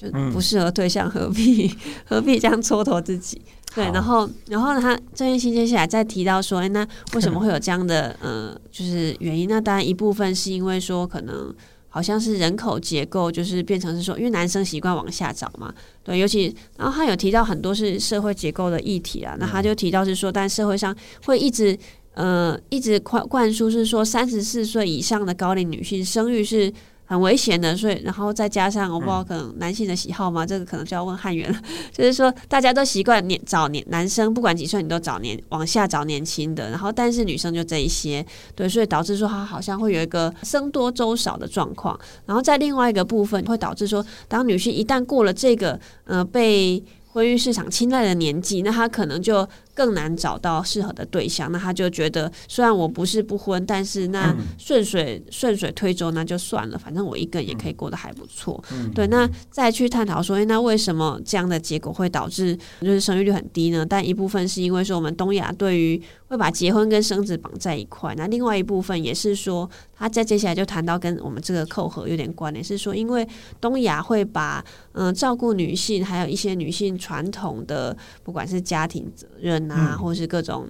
[0.00, 1.70] 就不适合对象，何必
[2.06, 3.40] 何必这样蹉跎自己？
[3.74, 9.46] 对，然后然后呢，他郑燕新接下来再提到说，哎，那为什么会有这样的呃，就是原因？
[9.46, 11.54] 那当然一部分是因为说，可能
[11.88, 15.72] 好像是人口结构，就是变成是说，因为男生习惯往下找嘛。
[16.02, 19.36] 对，尤其然后他有提到很多是社会结构的议题啊。
[19.38, 21.78] 那他就提到是说，但社会上会一直
[22.14, 26.72] 呃一直灌灌输是说，三十四岁以上的高龄女性生育是。
[27.10, 31.60] 很危险的，所以然后再加上我不知道可能男性的喜好嘛，嗯、这个可能就要问汉元了。
[31.90, 41.98] 就是说大家都习惯年找年男生，不管几岁你都找年往下找年轻的，然后但是女生就这一些，对，所以导致说他好像会有一个僧多粥少的状况。
[42.26, 49.44] 然后在另外一个部分会导致说，当女性一旦过了这个呃被婚育市场青睐的年纪，那她可能就。
[49.80, 51.50] 更难找到适合的对象。
[51.50, 58.62] 那他就觉得，虽然我不是不婚，但是那顺水顺水推舟那就算了，反正我一个人也可以过得还不错。
[58.94, 63.86] 对，那再去探讨说，哎，那为什么这样的结果会导致就是生育率很低呢？
[63.88, 73.26] 但一部分是因为说我们东亚对于会把结婚跟生子绑在一块，那另外一部分也是说，他在接下来就谈到跟我们这个扣合有点关联，是说因为
[73.58, 74.62] 东亚会把
[74.92, 80.68] 嗯、呃、照顾女性，还有一些女性传统的，不管是家庭责任啊，嗯、或是各种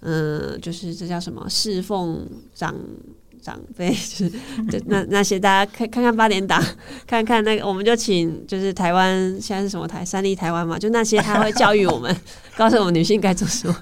[0.00, 2.74] 嗯、呃，就是这叫什么侍奉长。
[3.42, 4.30] 长辈 就是
[4.70, 6.64] 就那那些大家看看看八点档，
[7.06, 12.16] 看看那个，我们就请就是台湾现在是什么台三立台湾嘛，就那些他会教育我们，
[12.56, 13.76] 告诉我们女性该做什么。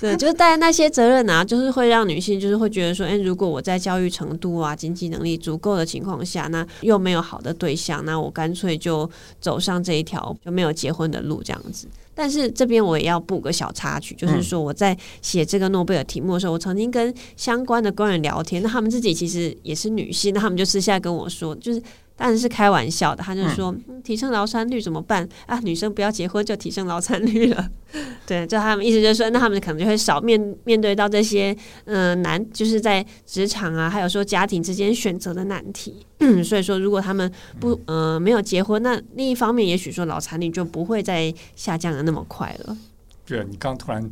[0.00, 11.88] 对，就是带那些责任啊，就是会让女性就是会觉得说，哎、欸，如果我在教育程度啊、经济能力足够的情况下，那又没有好的对象，那我干脆就走上这一条就没有结婚的路这样子。
[12.20, 21.82] 但是这边我也要补个小插曲，就是说我在写这个诺贝尔题目的时候，我曾经跟相关的官员聊天，那他们自己其实也是女性，那他们就私下跟我说，就是。
[22.20, 25.58] 当然是开玩笑的，他就说、嗯、提升劳参率怎么办啊？
[25.60, 27.66] 女生不要结婚就提升劳参率了，
[28.26, 31.56] 对，就他们意思就是说，那他们可能就会少面面对到这些
[31.86, 36.04] 嗯、呃、难，就是在职场啊，还有说家庭之间选择的难题。
[36.18, 42.76] 嗯， 所以说如果他们不嗯、呃、没有结婚，那另一方面也许说劳参率就不会再下降的那么快了。
[43.24, 44.10] 对，你刚突然。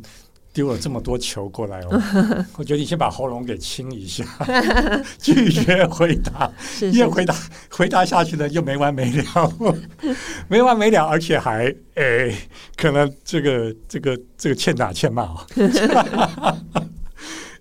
[0.59, 2.03] 丢了这么多球过来哦，
[2.59, 4.25] 我觉得你先把喉咙给清一下，
[5.17, 7.33] 拒绝回答，因为回答
[7.69, 9.53] 回答下去呢就没完没了，
[10.49, 12.35] 没完没了，而且还诶、欸，
[12.75, 15.47] 可能这个这个这个欠打欠骂哦，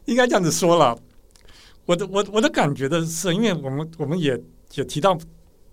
[0.07, 0.99] 应该这样子说了。
[1.87, 4.37] 我的我我的感觉的是，因为我们我们也
[4.75, 5.17] 也提到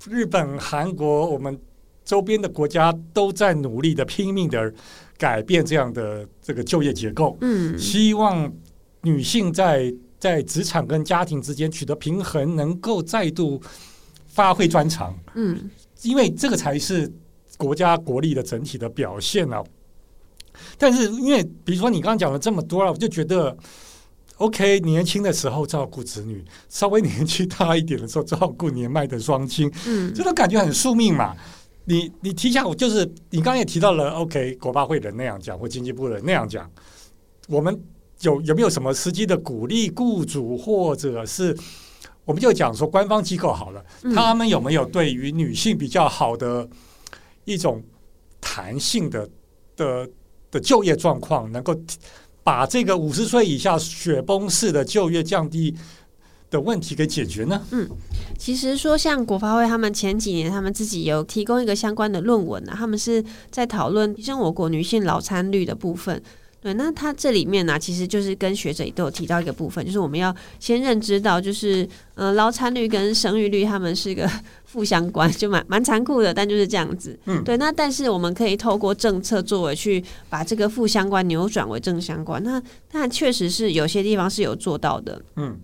[0.08, 1.60] 日本、韩国，我们
[2.04, 4.72] 周边的国家都在努力的拼命的。
[5.18, 8.52] 改变这样的这个就业结构，嗯，希望
[9.02, 13.62] 女性在在职场跟家庭之间取得平衡，能够再度
[14.28, 15.70] 发挥专长，嗯，
[16.02, 17.12] 因为这个才是
[17.58, 19.64] 国家国力的整体的表现啊。
[20.78, 23.56] 但是，因为比如说你刚刚讲了这么多了，我就觉得
[24.38, 31.36] ，OK，年轻的时候照顾子女，稍微年纪大一点的时候照顾年迈的双亲，嗯，这种感觉很宿命嘛。
[31.86, 36.70] 你你提一下，我就是你刚刚也提到了，OK，国发会的那样讲，或经济部的那样讲，
[37.48, 37.80] 我们
[38.22, 41.56] 有有没有什么实际的鼓励雇主，或者是
[42.24, 46.68] 我们就讲说官方机构好了，他们有没有对于女性比较好的
[47.44, 47.84] 一种
[48.42, 49.30] 弹性的
[49.76, 50.10] 的
[50.50, 51.76] 的就业状况，能够
[52.44, 55.76] 把这个五十岁以下雪崩式的就业降低
[56.56, 57.62] 的问题给解决呢？
[57.72, 57.88] 嗯，
[58.38, 66.22] 其实说像国发会，他们前几年他们自己有提供一个相关的论文呢、啊，他们是在讨论提升我国女性老参率的部分。
[66.62, 74.28] 对，那它这里面呢、啊，其实就是跟学者也都有提到一个部分，就是我们要先认知到，就是呃，劳参率跟生育率他们是一个
[74.64, 77.16] 负相关， 就蛮蛮残酷的，但就是这样子。
[77.26, 77.56] 嗯，对。
[77.58, 82.44] 那但是我们可以透过政策作为去把这个负相关扭转为正相关。
[82.44, 82.60] 那
[82.94, 85.22] 那确实是有些地方是有做到的。
[85.36, 85.60] 嗯。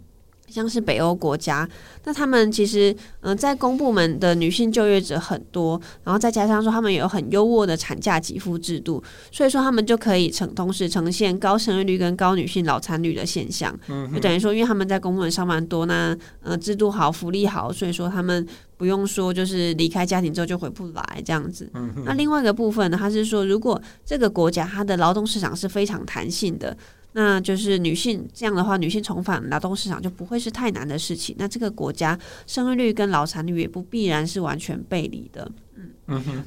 [0.51, 1.67] 像是北欧国家，
[2.03, 13.73] 那他们其实，嗯、呃，在公部门的女性就业者很多，然后再加上说他们有很优渥的产假给付制度，所以说他们就可以呈同时呈现高生育率跟高女性老残率的现象。
[13.87, 21.69] 嗯，就等于说，因为他们在公部门上班多，那呃制度好，福利好，所以说他们不用说就是离开家庭之后就回不来这样子。
[21.73, 26.75] 嗯，那另外一个部分呢，他是说，如果这个国家它的劳动市场是非常弹性的。
[27.13, 31.35] 那就是女性这样的话，女性重返劳动市场就不会是太难的事情。
[31.37, 35.51] 那这个国家生育率跟劳产率也不必然是完全背离的。
[35.75, 36.43] 嗯嗯哼。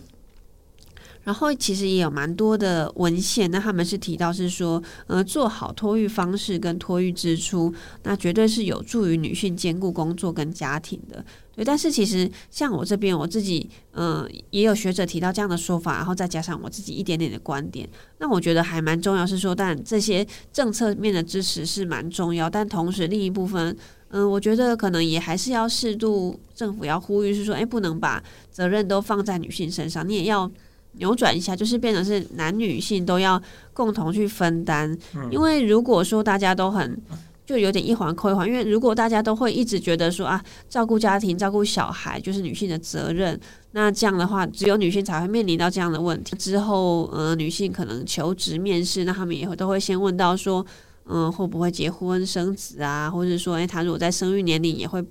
[1.25, 11.25] 然后其实也有蛮多的文献，那他们是提到是说，呃，做好托育方式跟托育支出，那绝对是有助于女性兼顾工作跟家庭的。
[11.57, 23.75] 对，但是其实像我这边，我自己，嗯、也有学者提到这样的说法，然后再加上我自己一点点的观点，那我觉得还蛮重要，是说，但这些政策面的支持是蛮重要，但同时另一部分，
[24.09, 30.51] 嗯、我觉得可能也还是要适度，政府要呼吁是说，哎，不能把责任都放在女性身上，你也要。
[30.97, 33.41] 扭转一下，就是变成是男女性都要
[33.73, 34.97] 共同去分担。
[35.31, 37.01] 因为如果说大家都很
[37.47, 43.39] 就有点一环扣一环，因为如果大家都会一直觉得说啊，照顾家庭、照顾小孩就是女性的责任，
[43.73, 46.35] 那这样的话，只有女性才会面临到这样的问题。
[46.37, 50.65] 之后，呃，女性可能求职面试，那他们也会都会先问到说，
[51.05, 55.05] 嗯、呃，会不会结婚生子啊，或者说，诶，他如果在生育年龄也会。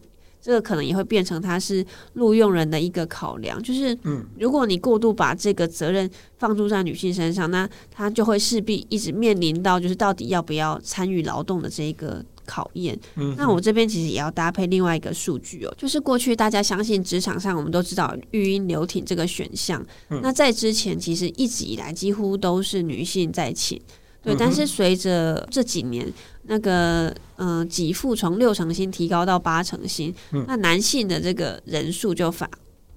[0.43, 1.83] 这个可能也会变成他是
[2.15, 3.63] 录用人的一个考量。
[3.63, 12.99] 就是，嗯，如果你过度把这个责任放诸在女性身上，那他就会势必一直面临到就是到底要不要参与劳动的这一个考验。
[13.15, 23.79] 嗯，那我这边其实也要搭配另外一个数据哦，就是过去大家相信职场上我们都知道育婴留停这个选项，那在之前其实一直以来几乎都是女性在请。
[24.21, 26.07] 对，但是随着这几年
[26.43, 32.49] 那个嗯，给付从六成新提高到八成新，嗯、那男性的这个人数就反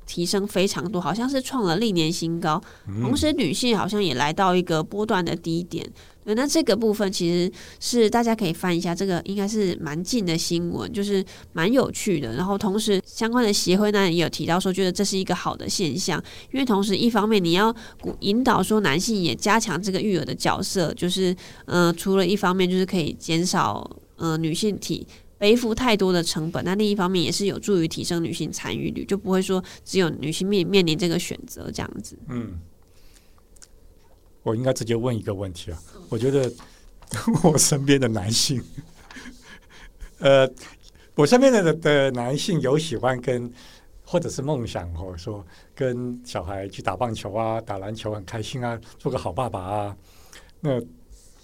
[0.05, 2.63] 提升非常多，好像是创了历年新高。
[3.01, 5.85] 同时，女性好像也来到一个波段的低点。
[6.35, 12.35] 那这个部分其实是大家可以翻一下，这个应该是蛮近的新闻，就是蛮有趣的。
[12.35, 17.75] 然后同时相关的协会呢也有提到说，觉得这是一个好的现象，因为同时一方面你要
[18.21, 21.35] 引导说男性也加强这个育儿的角色，就是
[21.67, 25.07] 呃除了一方面就是可以减少呃女性体
[25.39, 32.19] 背负太多的成本，那另一方面也是有助于提升女性参与率，就不会说只有女性面面临这个选择这样子。
[32.29, 32.59] 嗯。
[34.47, 35.83] 我应该直接问一个问题啊！
[36.09, 36.49] 我觉得
[37.43, 38.63] 我身边的男性，
[40.21, 40.49] 呃，
[41.17, 43.53] 我身边的的男性有喜欢跟
[44.05, 49.97] 或者是梦想，或者说跟小孩去打棒球啊、打篮球很开心啊，做个好爸爸啊。
[50.61, 50.81] 那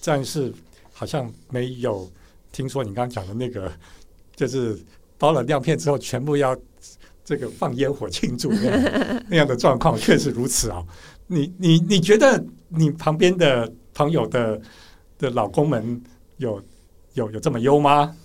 [0.04, 0.54] 但是
[0.92, 2.08] 好像没有
[2.52, 3.72] 听说你刚刚讲的那个，
[4.36, 4.78] 就是
[5.18, 6.56] 包了亮片之后全部要
[7.24, 10.86] 这个放烟火庆祝那样那样的状况，确实如此啊！
[11.26, 12.40] 你你你觉得？
[12.74, 14.60] 你旁边的朋友的
[15.18, 16.02] 的老公们
[16.38, 16.62] 有
[17.14, 18.16] 有有这么优吗？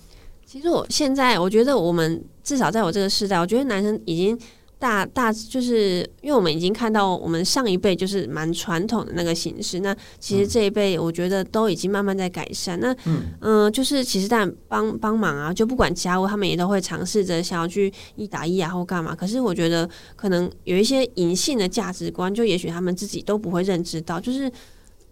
[0.46, 4.40] 其实我现在我觉得我们至少在我这个时代，我觉得男生已经
[4.80, 12.80] 大大就是因为我们已经看到我们上一辈就是蛮传统的那个形式，那其实这一辈我觉得都已经慢慢在改善。
[12.80, 12.96] 那
[13.42, 19.16] 嗯就是其实但帮帮忙啊，就不管家务，他们也都会尝试着想要去一打一啊或干嘛。
[19.16, 24.52] 可是我觉得可能有一些隐性的价值观，就也许他们自己都不会认知到，就是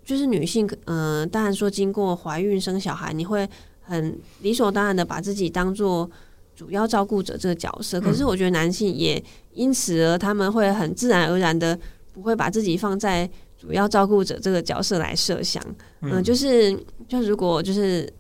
[0.04, 3.49] 就是女性嗯、呃，当然说经过怀孕生小孩，你会。
[3.88, 6.10] 很理所当然的把自己当做
[6.55, 9.21] 主要照顾者这个角色，可是我觉得男性也
[9.53, 11.77] 因此而他们会很自然而然的
[12.13, 15.61] 不会把自己放在主要照顾者这个角色来设想，
[16.01, 18.11] 嗯，就是就如果就是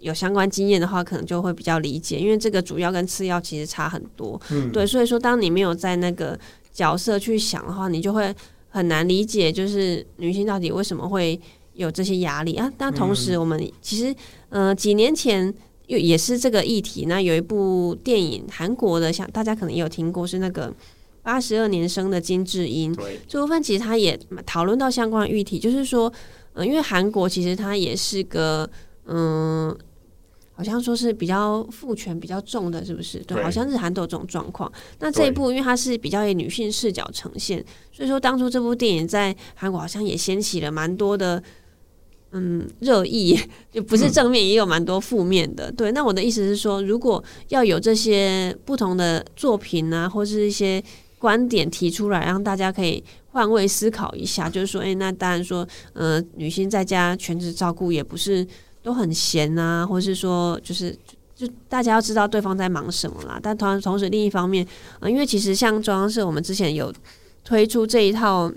[0.00, 6.38] 有相关经验的话，可能就会比较理解，因为这个主要跟次要其实差很多，嗯，对，所以说当你没有在那个
[6.72, 8.34] 角色去想的话，你就会
[8.68, 11.40] 很难理解，就是女性到底为什么会
[11.74, 12.56] 有这些压力。
[12.56, 12.70] 啊？
[12.76, 14.14] 但同时我们其实。
[14.50, 15.52] 呃，几年前
[15.86, 17.06] 又也是这个议题。
[17.06, 20.72] 那有一部电影，韩国的，像大家可能也有听过，是那个
[21.22, 22.94] 八十二年生的金智英。
[22.94, 26.08] 对，这部分其实他也讨论到相关的议题，就是说，
[26.54, 28.68] 嗯、呃，因为韩国其实它也是个，
[29.06, 29.78] 嗯、呃，
[30.52, 33.18] 好像说是比较父权比较重的，是不是？
[33.18, 34.70] 对，对好像日韩都有这种状况。
[35.00, 41.42] 那这一部，因为它是比较以女性视角呈现，所以说当初这部电影在韩国好像也掀起了蛮多的。
[42.36, 43.38] 嗯，热议
[43.72, 45.70] 就不是正面，也有蛮多负面的。
[45.70, 50.82] 对，那我的意思是说，如果要有这些不同的作品啊，或是一些
[51.16, 58.44] 观点提出来，让大家可以换位思考一下，就是说，诶，那当然说，呃，女性在家全职照顾也不是
[58.82, 60.92] 都很闲啊，或是说，就是
[61.36, 63.38] 就大家要知道对方在忙什么啦。
[63.40, 64.66] 但同同时，另一方面，
[64.98, 66.92] 呃，因为其实像中央社，我们之前有
[67.44, 68.52] 推出这一套。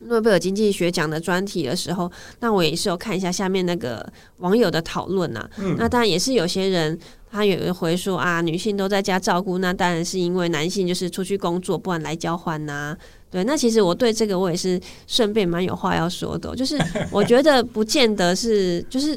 [0.00, 2.10] 诺贝尔经济学奖的专题的时候，
[2.40, 4.04] 那我也是有看一下下面那个
[4.38, 5.48] 网友的讨论呐。
[5.58, 6.98] 嗯、那当然也是有些人
[7.30, 12.98] 他有一回说啊，女性都在家照顾，那当然是因为男性就是出去工作，不然来交换呐、啊。
[13.30, 16.78] 对，那其实我对这个我也是顺便蛮有话要说的，就是
[17.12, 19.16] 我觉得不见得是，就是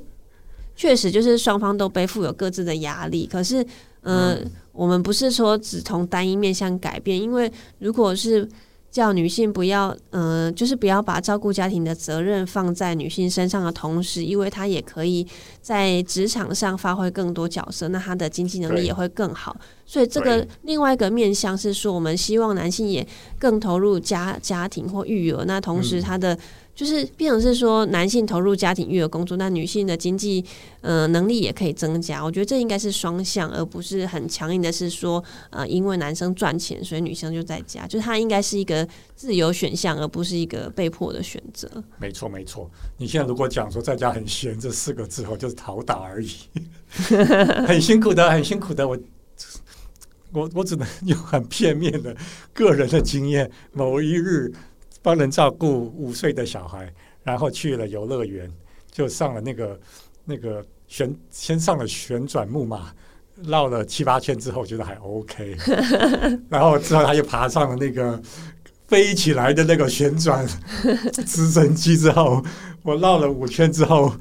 [0.75, 3.65] 确实就是双方都背负有各自的压力，可是
[4.01, 8.47] 呃，嗯、我们不是说只从单一面向改变，因为如果是。
[8.93, 15.25] 叫女性不要，嗯、呃，就是不要把照顾家庭的责任放在女性身上的同时，因为她也可以
[15.63, 19.58] 在职场上发挥更多角色，那她的经济能力也会更好。
[19.84, 23.06] 所以这个另外一个面向是说，我们希望男性也
[23.39, 26.38] 更投入家家庭或育儿，那同时他的。
[26.73, 30.43] 嗯就是变成是说，男性投入家庭育儿工作，那女性的经济
[30.81, 32.23] 呃能力也可以增加。
[32.23, 37.86] 我觉得这应该是双向，而不是很强硬的是说，呃，因为男生赚钱，所以女生就在家。
[37.86, 41.69] 就是它应该是一个自由选项，而不是一个被迫的选择。
[41.99, 42.67] 没错，没错。
[42.97, 46.31] 你现在如果讲说在家很闲这四个字后，就是讨打而已，
[47.67, 48.88] 很辛苦的，很辛苦的。
[48.88, 48.97] 我
[50.31, 52.17] 我我只能用很片面的
[52.51, 54.51] 个人的经验，某一日。
[55.03, 58.49] 帮人照顾五岁的小孩，然后去了游乐园，
[58.89, 59.79] 就上了那个
[60.23, 62.91] 那个旋，先上了旋转木马，
[63.43, 65.55] 绕了七八圈之后，觉得还 OK，
[66.49, 68.19] 然后之后他又爬上了那个
[68.88, 70.47] 飞起来的那个旋转
[71.25, 72.41] 直升机之后，
[72.82, 74.13] 我绕了五圈之后，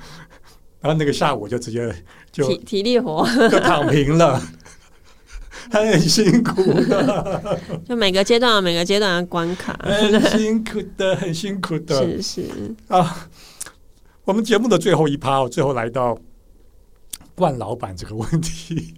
[0.80, 1.94] 然后那个下午就直接
[2.32, 3.24] 就体体力活。
[3.48, 4.42] 就躺平了，
[5.70, 13.28] 还很辛苦的， 就每个阶段每个阶段的关卡， 很辛苦的，很辛苦的，是是啊。
[14.24, 16.16] 我们节目的最后一趴，最后来到
[17.34, 18.94] 冠老板这个问题，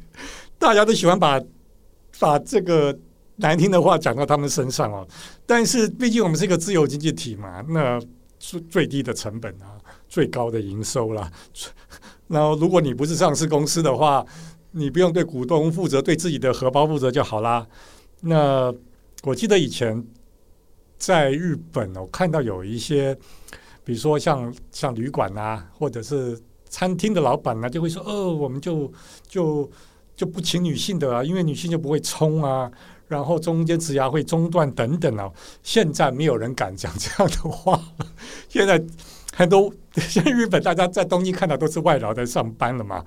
[0.58, 1.40] 大家都喜欢把
[2.18, 2.94] 把这个
[3.36, 5.08] 难听的话讲到他们身上哦。
[5.46, 7.98] 但是毕竟我们是一个自由经济体嘛，那
[8.38, 11.30] 最最低的成本啊，最高的营收啦。
[12.28, 14.22] 然后如果你不是上市公司的话，
[14.74, 17.66] 你不用对股东负责，对自己的荷包负责就好啦。
[18.20, 18.74] 那
[19.22, 20.04] 我记得以前
[20.98, 23.16] 在日本，我看到有一些。
[23.86, 28.90] 比如说像像旅馆啊，或者是餐厅的老板呢、啊，就会说：“哦，我们就
[29.28, 29.70] 就
[30.16, 32.72] 就不请女性的啊，因为女性就不会冲啊，
[33.08, 35.30] 然后中间职涯会中断等等啊。”
[35.62, 37.78] 现在没有人敢讲这样的话。
[38.48, 38.82] 现在
[39.34, 39.70] 很多
[40.00, 43.04] 像日本，大家在东京看到都是外劳在上班了嘛。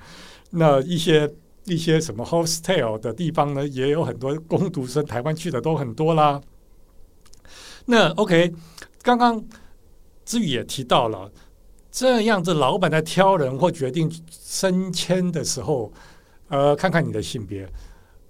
[0.52, 1.28] 那一些
[1.68, 6.42] 一些什么 hostel 的地方呢，也有很多工读生，台湾去的都很多啦。
[7.86, 8.54] 那 OK，
[9.02, 9.44] 刚刚。
[10.30, 11.32] 志宇也提到了，
[11.90, 15.90] 这样子老板在挑人或决定升迁的时候，
[16.50, 17.66] 呃，看看你的性别，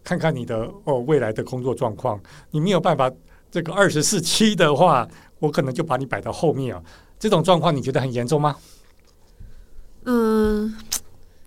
[0.04, 2.22] 看看你的哦未来的工作状况，
[2.52, 3.12] 你没有办法
[3.50, 5.08] 这个二十四七的话，
[5.40, 6.84] 我可能就把你摆到后面啊。
[7.18, 8.56] 这种状况你觉得很严重吗？
[10.06, 10.78] 嗯，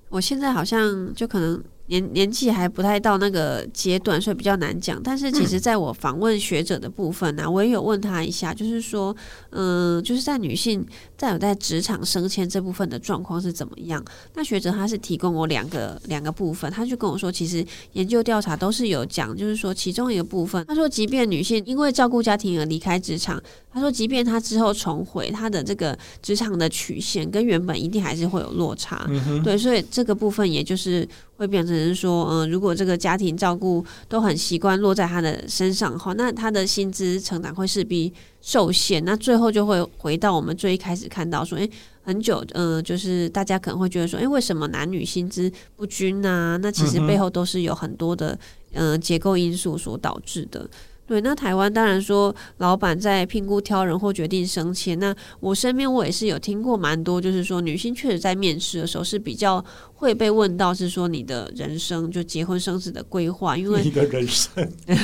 [0.09, 1.63] 我现在好像就可能。
[1.91, 4.99] 年年纪还不太到那个阶段，所以比较难讲。
[5.03, 9.15] 但是其实在我访问学者的部分呢、啊，我也有问他一下，就是说，
[9.51, 10.87] 嗯、呃，就是在女性
[11.21, 14.03] 在有在职场升迁这部分的状况是怎么样？
[14.33, 17.63] 那学者他是提供我两个两个部分，他就跟我说，其实
[17.93, 23.39] 研究调查都是有讲，就是说其中一个部分，他说，即便女性因为照顾家庭而离开职场，
[23.71, 29.05] 他说，即便她之后重回她的这个职场的曲线跟原本一定还是会有落差。
[29.11, 31.07] 嗯、对，所以这个部分也就是。
[31.41, 39.05] 会变成是说，嗯、呃，如果这个家庭照顾都很习惯落在他的身上的话，那他的薪资成长会势必受限。
[39.05, 41.71] 那最后就会回到我们最一开始看到说，诶，
[42.03, 46.57] 很久，嗯、呃，就是大家可能会觉得说，诶，为什么男女薪资不均啊？
[46.63, 48.39] 那其实背后都是有很多的，
[48.73, 50.69] 嗯、呃，结构因素所导致的。
[51.11, 54.97] 对，那台湾当然说，老板在评估挑人或决定升迁。
[55.01, 64.55] 那我身边我也是有听过蛮多，就是说女性确实在面试的时候是比较会被问到，是说你的人生就结婚生子的规划，因为你的人生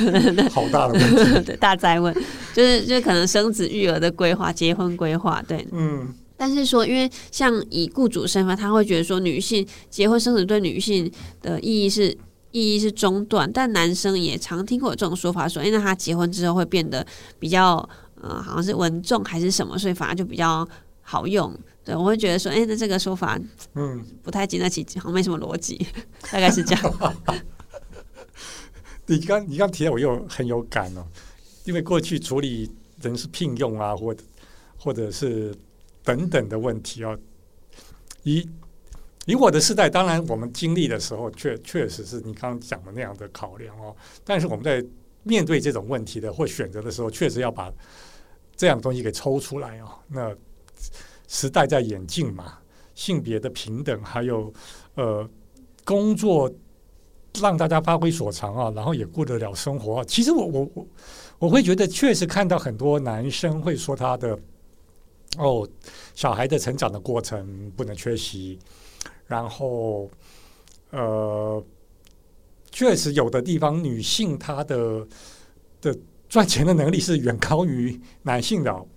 [0.49, 2.15] 好大的问题，对，大哉问，
[2.53, 6.07] 就是就可能生子育儿的规划、结婚规划，对，嗯。
[6.37, 12.17] 但是说，因为像以雇主身份，他会觉得说，女性结婚生子对女性的意义是。
[12.57, 17.05] 意义是中断，但男生也常听过这种说法，说，哎，那他结婚之后会变得
[17.37, 17.87] 比较，
[18.19, 20.67] 呃，好像是稳重还是什么，所以反而就比较
[21.01, 21.55] 好用。
[21.83, 23.39] 对，我会觉得说，哎，那这个说法，
[23.75, 25.77] 嗯，不太经得起，好像没什么逻辑，
[26.31, 27.13] 大概是这样。
[29.05, 31.05] 你刚你刚提到，我又很有感哦，
[31.65, 32.69] 因为过去处理
[33.01, 34.23] 人事聘用啊，或者
[34.77, 35.55] 或者是
[36.03, 37.17] 等等的问题哦，
[38.23, 38.49] 一。
[39.27, 43.93] 以我的时代，当然我们经历的时候，确确实是你刚刚讲的那样的考量哦。
[44.23, 44.81] 但是我们在
[45.23, 47.69] 面对这种问题的或选择的时候，确实要把
[48.55, 49.89] 这样的东西给抽出来哦。
[50.07, 50.33] 那
[51.27, 52.57] 时代在演进嘛，
[52.95, 54.51] 性别的平等，还有
[54.95, 55.29] 呃
[55.83, 56.49] 工作
[57.41, 60.05] 让大家发挥所长啊，然后也顾得了生活。
[60.05, 60.87] 其实我我我
[61.39, 64.39] 我会觉得，确实看到很多男生会说他的
[65.37, 65.67] 哦，
[66.15, 68.57] 小孩的成长的过程不能缺席。
[69.27, 70.09] 然后，
[70.91, 71.61] 呃，
[72.71, 75.05] 确实有的地方女性她的
[75.81, 75.97] 的
[76.29, 78.87] 赚钱的能力是远高于男性的，哦。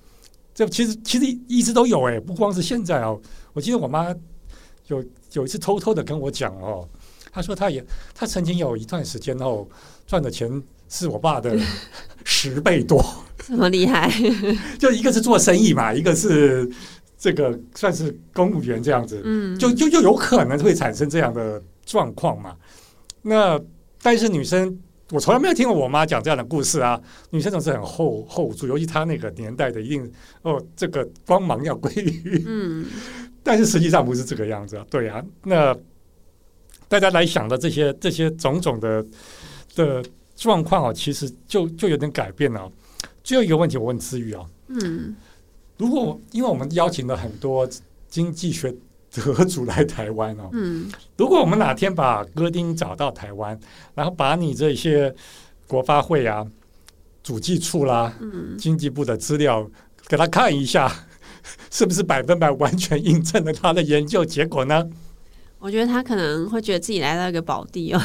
[0.54, 3.20] 这其实其实一直都有哎，不光是现在哦。
[3.52, 4.14] 我记得我妈
[4.86, 6.88] 有有一次偷偷的跟我讲哦，
[7.32, 9.66] 她说她也她曾经有一段时间哦
[10.06, 11.58] 赚的钱是我爸的
[12.24, 13.04] 十倍多，
[13.48, 14.08] 这么厉害？
[14.78, 16.70] 就一个是做生意嘛，一个是。
[17.20, 22.56] 这个算是公务员这样子，嗯，就就就有可能会产生这样的状况嘛。
[23.20, 23.60] 那
[24.00, 24.74] 但是女生，
[25.10, 26.98] 我从来没有听过我妈讲这样的故事啊。
[27.28, 30.10] 女生总是很厚厚住，尤其她那个年代的，一定
[30.40, 32.86] 哦，这个光芒要归于，嗯。
[33.44, 35.22] 但是实际上不是这个样子啊，对啊。
[35.44, 35.76] 那
[36.88, 39.04] 大家来想的这些这些种种的
[39.74, 40.02] 的
[40.36, 42.72] 状况啊，其实就就有点改变了。
[43.22, 45.14] 最后一个问题，我问姿瑜啊，嗯。
[45.80, 47.66] 如果因为我们邀请了很多
[48.10, 48.70] 经济学
[49.10, 50.50] 得主来台湾哦。
[50.52, 53.58] 嗯，如果我们哪天把歌丁找到台湾，
[53.94, 55.14] 然后把你这些
[55.66, 56.46] 国发会啊、
[57.22, 59.66] 主计处啦、嗯、经济部的资料
[60.06, 60.92] 给他看一下，
[61.72, 64.86] 是不是百分百完全印证了他的研究结果呢？
[65.60, 68.00] 我觉得他可能会觉得自己来到一个宝地哦，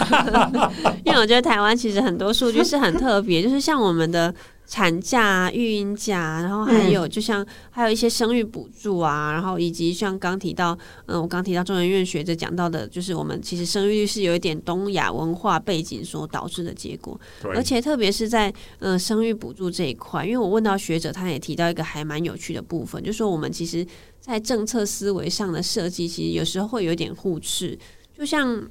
[1.04, 4.34] 因为我觉得台湾其实很多数据是很特别，就是像我们的。
[4.68, 23.86] 产假、育婴假，然后还有就像还有一些生育补助啊，然后以及像刚提到，嗯，我刚提到中研院学者讲到的，就是我们其实生育率是有一点东亚文化背景所导致的结果，而且特别是在嗯生育补助这一块，因为我问到学者，他也提到一个还蛮有趣的部分，就是说我们其实
[24.20, 27.78] 在政策思维上的设计，其实有时候会有点互斥，
[28.18, 28.68] 就像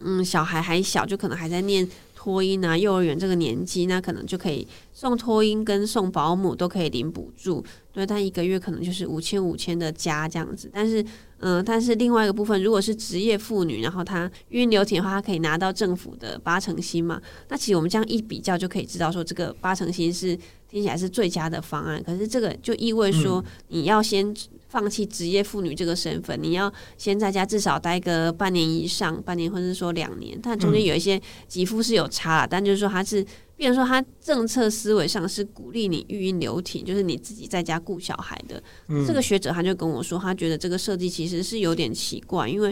[0.00, 1.86] 嗯小孩还小，就可能还在念。
[2.22, 7.64] 托婴啊，幼儿园这个年纪，那可能就可以送托婴跟送保姆都可以领补助，
[7.94, 10.70] 对，但一个月可能就是五千五千的加这样子。
[10.70, 11.02] 但是，
[11.38, 17.18] 嗯、呃，但是另外一个部分，如果是职业妇女，然后她孕留停的话，她可以拿到政府的八成薪嘛。
[17.48, 20.36] 那其实我们这样一比较，就可以知道说，这个八成薪是
[20.68, 22.02] 听起来是最佳的方案。
[22.04, 24.36] 可是这个就意味说，你要先。
[24.70, 33.20] 放弃职业妇女这个身份，你要先在家至少待个半年以上，半年或者是说两年，但中间有一些给付是有差，嗯、但就是说他是，
[33.56, 38.62] 比如说他政策思维上是鼓励你育婴留停，就是你自己在家顾小孩的。
[38.86, 42.70] 嗯、这个学者他就跟我说，他觉得这个设计其实是有点奇怪，因为，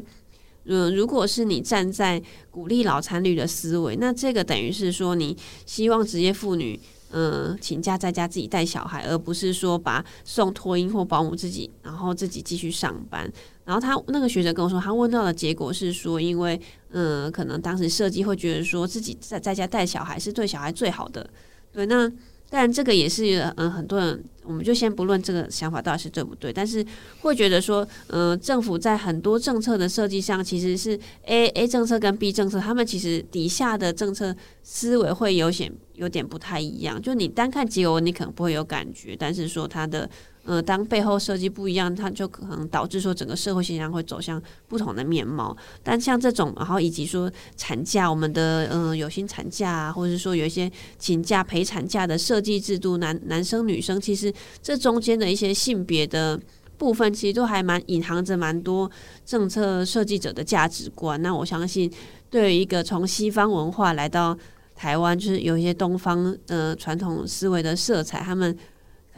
[0.67, 5.37] 嗯、呃，如果是你站在鼓励老残率的思维，那这个等于是说你
[5.67, 6.79] 希望职业妇女。
[7.11, 13.31] 嗯，请假在家自己带小孩，而不是说把送托婴或保姆自己，然后自己继续上班。
[13.65, 21.29] 然后他那个学者跟我说，他问到的结果是说，因为嗯，可能当时设计会觉得说自己在在家带小孩是对小孩最好的。
[21.73, 22.11] 对，那。
[22.51, 26.85] 但这个也是，嗯，很多人，我们就先不论这个想法到底是对不对，但是
[27.21, 37.01] 会觉得说，嗯，政府在很多政策的设计上，其实是 A A 政策跟 B 政策，他们其实底下的政策思维会有些有点不太一样。
[37.01, 40.09] 就你单看结果，你可能不会有感觉，但是说它的。
[40.49, 45.55] 呃，当背后设计不一样，它就可能导致说整个社会现象会走向不同的面貌。
[45.83, 54.33] 但像这种，然后以及说产假，我们的嗯、有薪产假啊，或者是说有一些请假陪产假的设计制度，男男生女生，其实
[54.63, 56.41] 这中间的一些性别的
[56.79, 58.91] 部分，其实都还蛮隐含着蛮多
[59.27, 61.21] 政策设计者的价值观。
[61.21, 61.93] 那我相信，
[62.31, 64.35] 对于一个从西方文化来到
[64.75, 68.57] 台湾，就是有一些东方呃传统思维的色彩，他们。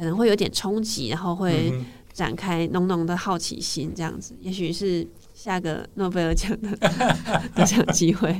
[0.00, 1.70] 可能会有点冲击，然后会
[2.10, 6.74] 展开浓浓的好奇心，这样子，也许是下个诺贝尔奖的
[7.54, 8.34] 得奖机会。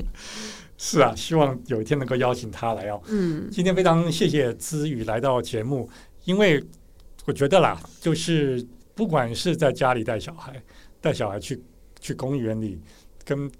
[0.78, 2.98] 是啊，希望有一天能够邀请他来哦。
[3.08, 5.86] 嗯，今天非常谢谢姿瑜来到节目，
[6.24, 6.64] 因为
[7.26, 10.62] 我觉得啦，就是不管是在家里带小孩，
[10.98, 11.62] 带小孩去
[12.00, 12.80] 去公园里
[13.22, 13.50] 跟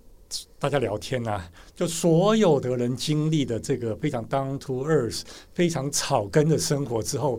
[0.59, 1.47] 大家聊天啊，
[1.77, 5.21] 就所有的人经历的这个非常 down to earth、
[5.53, 7.39] 非常草根的生活之后。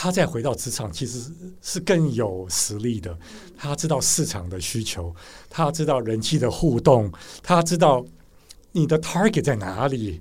[0.00, 1.28] 他再回到职场，其实
[1.60, 3.18] 是更有实力的。
[3.56, 5.12] 他知道市场的需求，
[5.50, 7.10] 他知道人际的互动，
[7.42, 8.06] 他知道
[8.70, 10.20] 你的 target 在哪里。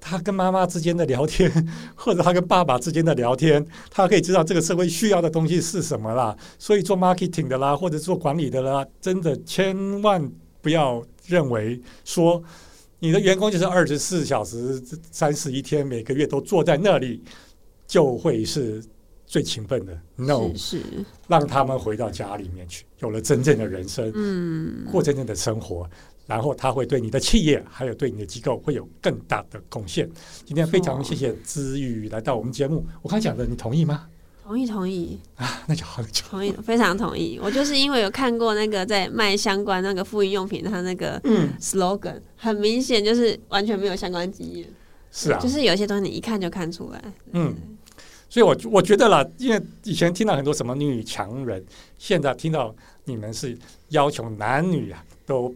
[0.00, 1.52] 他跟妈妈之间的聊天，
[1.94, 6.34] 或者他跟爸爸之间的聊天，他可以知道这个社会需要的东西是什么啦。
[6.58, 10.26] 所以做 marketing 的啦，或者做管理的啦，真的千万
[10.62, 12.42] 不要认为说
[12.98, 17.22] 你的员工就是二十四小时、三十一天，每个月都坐在那里，
[17.86, 18.82] 就会是。
[19.28, 20.84] 最勤奋的，no，是，是。
[21.28, 25.88] 让他们回到家里面去，有了真正的人生，嗯，过真正的生活，
[26.26, 30.08] 然后他会对你的企业还有对你的机构会有更大的贡献。
[30.46, 34.06] 今天非常谢谢姿瑜来到我们节目，我刚讲的你同意吗？
[34.42, 35.18] 同意，同意。
[35.36, 37.38] 啊，那就好，那就同意，非常同意。
[37.42, 41.50] 我就是因为有看过那个在卖相关那个妇婴用品，他那个嗯。
[41.60, 44.66] slogan，很明显就是完全没有相关经验，
[45.12, 47.54] 是啊，就是有些东西你一看就看出来，嗯。
[48.28, 51.64] 所以我，我我觉得啦，因为以前听到很多什么女强人，
[51.96, 52.74] 现在听到
[53.04, 53.56] 你们是
[53.88, 55.54] 要求男女啊都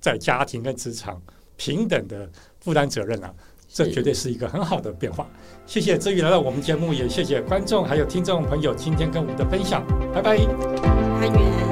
[0.00, 1.20] 在家庭跟职场
[1.56, 2.28] 平等的
[2.60, 3.32] 负担责任啊，
[3.68, 5.28] 这绝对是一个很好的变化。
[5.66, 11.67] 谢谢姿瑜来到我们节目，也谢谢观众还有听众朋友今天跟我们的分享，拜拜。